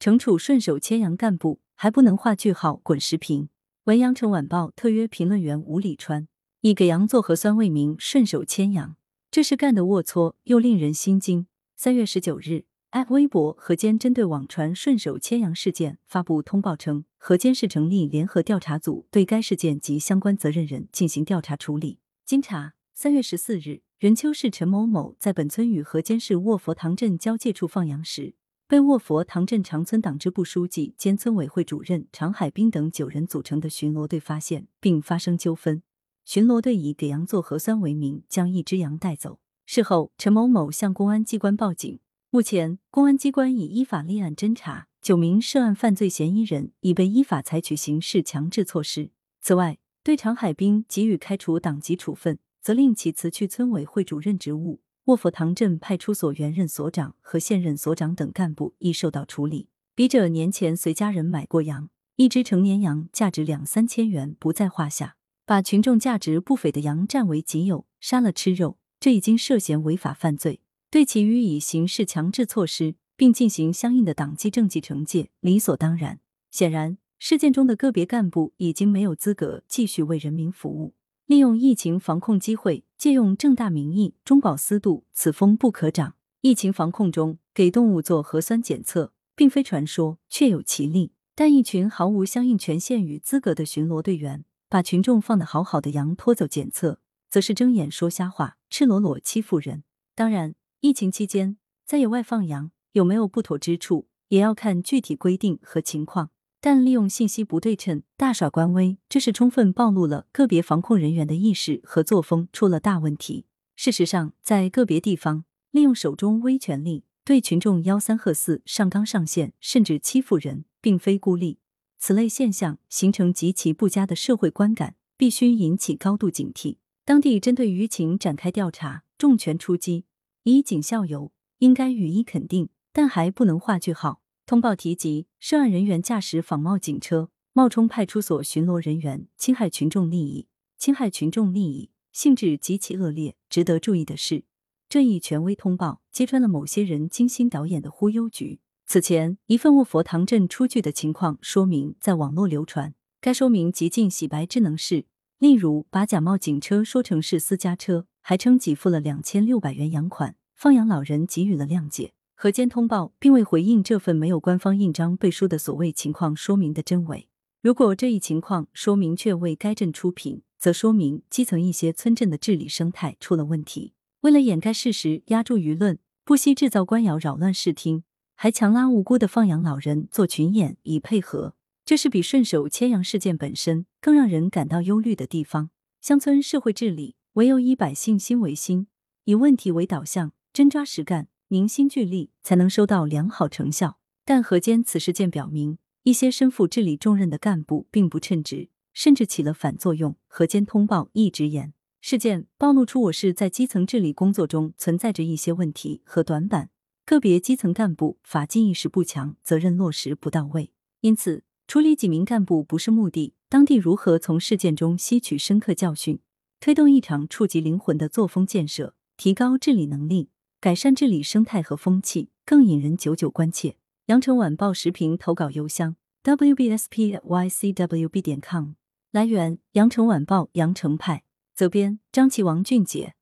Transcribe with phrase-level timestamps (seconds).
[0.00, 3.48] 惩处顺手牵羊干部还不能画句号，滚石屏。
[3.84, 6.28] 文阳城晚报特约评论员吴礼川
[6.60, 8.96] 以给羊做核酸为名顺手牵羊，
[9.30, 11.48] 这是干得龌龊又令人心惊。
[11.74, 21.98] 三月十九日，艾微博何坚针对网传顺手牵羊事件发布通报称，河间市成立联合调查组，对该事件及相关责任人进行调查处理。
[22.24, 28.34] 经查，三月十四日，任丘市陈某某在本村与河间市卧佛塘镇交界处放羊时。
[28.68, 35.82] 被卧佛塘镇长村党支部书记兼村委会主任常海滨等九人组成的巡逻队发现，并发生纠纷。
[36.26, 39.40] 巡逻队以给羊做核酸为名，将一只羊带走。
[39.64, 41.98] 事后，陈某某向公安机关报警。
[42.28, 49.12] 目前，公安机关已依法立案侦查，九名涉案犯罪嫌疑人已被依法采取刑事强制措施。
[49.40, 54.82] 此外，对常海滨给予开除党籍处分，责令其辞去村委会主任职务。
[55.08, 59.70] 卧佛塘镇派出所原任所长和现任所长等干部亦受到处理。
[59.94, 65.16] 笔者年前随家人买过羊，一只成年羊价值两三千元不在话下，
[65.46, 70.60] 把群众价值不菲的羊占为己有，杀了吃肉，这已经涉嫌违法犯罪，
[70.90, 76.20] 对其予以刑事强制措施，并进行相应的党纪政纪惩戒，理所当然。
[76.50, 80.92] 显然，事件中的个别干部已经没有资格继续为人民服务。
[81.28, 86.14] 利用疫情防控机会，借用正大名义中饱私度，此风不可长。
[86.40, 91.12] 疫情防控中，给动物做核酸检测，并非传说，确有其例。
[91.34, 99.84] 但一群毫无相应权限与资格的巡逻队员，把群众放的好好的羊拖走检测，则是睁眼说瞎话，赤裸裸欺负人。
[100.14, 106.30] 当然，疫情期间在野外放羊有没有不妥之处，也要看具体规定和情况。
[106.60, 113.46] 但利用信息不对称、大耍官威，这是充分暴露了个别防控人员的意识和作风出了大问题。
[113.76, 121.58] 事实上，在个别地方，利用手中威权力对群众吆三喝四、上纲上线，甚至欺负人，并非孤立。
[122.00, 126.78] 此类现象形成极其不佳的社会观感，必须引起高度警惕。
[127.04, 130.04] 当地针对舆情展开调查，重拳出击，
[130.42, 134.22] 以儆效尤，应该予以肯定，但还不能画句号。
[134.48, 140.48] 通报提及，涉案人员驾驶仿冒警车，冒充派出所巡逻人员，侵害群众利益，
[140.78, 143.36] 侵害群众利益，性质极其恶劣。
[143.50, 144.44] 值得注意的是，
[144.88, 148.60] 这一权威通报揭穿了某些人精心导演的忽悠局。
[148.86, 155.04] 此前，一份卧佛堂镇出具的情况说明在网络流传，该说明极尽洗白之能事。
[155.36, 162.14] 例如，把假冒警车说成是私家车，还称给付了两千六百元洋款，放羊老人给予了谅解。
[162.40, 167.28] 河间通报并未回应这份没有官方印章背书的所谓情况说明的真伪。
[167.60, 173.94] 如果这一情况说明确为该镇出品，则说明基层一些村镇的治理生态出了问题。
[174.20, 178.04] 为了掩盖事实、压住舆论，不惜制造官谣扰乱视听，
[178.36, 185.70] 还强拉无辜的放羊老人做群演以配合，这是比顺手牵羊事件本身更让人感到忧虑的地方。
[186.00, 188.86] 乡村社会治理唯有以百姓心为心，
[189.24, 191.26] 以问题为导向，真抓实干。
[191.50, 193.98] 凝心聚力，才能收到良好成效。
[194.26, 200.14] 但河间此事件表明，一些身负治理重任的干部并不称职，甚至起了反作用。
[200.26, 201.72] 河间通报一直言，
[202.02, 206.68] 事件暴露出我市在基层治理工作中存在着一些问题和短板，
[207.06, 210.70] 个别基层干部法纪意识不强，责任落实不到位。
[211.00, 216.20] 因此，处理几名干部不是目的，当地如何从事件中吸取深刻教训，
[216.60, 220.28] 推动一场触及灵魂的作风建设，提高治理能力。
[220.60, 223.76] 改善治理生态和风气，更引人久久关切。
[224.06, 228.72] 羊城晚报时评投稿邮箱：wbspycwb 点 com。
[229.12, 231.22] 来源：羊城晚报羊城派。
[231.54, 233.14] 责编：张琪、王俊杰。